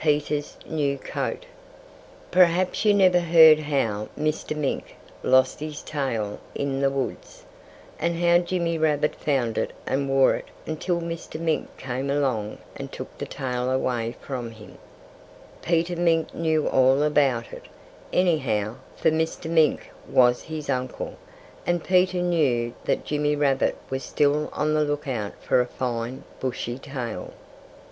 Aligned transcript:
PETER'S 0.00 0.56
NEW 0.64 0.96
COAT 0.96 1.44
Perhaps 2.30 2.84
you 2.86 2.94
never 2.94 3.20
heard 3.20 3.58
how 3.58 4.08
Mr. 4.18 4.56
Mink 4.56 4.96
lost 5.22 5.60
his 5.60 5.82
tail 5.82 6.38
in 6.54 6.80
the 6.80 6.88
woods, 6.88 7.44
and 8.00 8.16
how 8.18 8.38
Jimmy 8.38 8.78
Rabbit 8.78 9.14
found 9.14 9.58
it 9.58 9.72
and 9.86 10.08
wore 10.08 10.36
it 10.36 10.46
until 10.66 11.02
Mr. 11.02 11.38
Mink 11.38 11.76
came 11.76 12.08
along 12.08 12.56
and 12.74 12.90
took 12.90 13.18
the 13.18 13.26
tail 13.26 13.70
away 13.70 14.16
from 14.22 14.52
him. 14.52 14.78
Peter 15.60 15.96
Mink 15.96 16.34
knew 16.34 16.66
all 16.66 17.02
about 17.02 17.52
it, 17.52 17.66
anyhow, 18.10 18.76
for 18.96 19.10
Mr. 19.10 19.50
Mink 19.50 19.90
was 20.08 20.44
his 20.44 20.70
uncle. 20.70 21.16
And 21.66 21.84
Peter 21.84 22.22
knew 22.22 22.72
that 22.86 23.04
Jimmy 23.04 23.36
Rabbit 23.36 23.76
was 23.90 24.02
still 24.02 24.48
on 24.54 24.72
the 24.72 24.80
lookout 24.82 25.34
for 25.42 25.60
a 25.60 25.66
fine, 25.66 26.24
bushy 26.40 26.78
tail. 26.78 27.34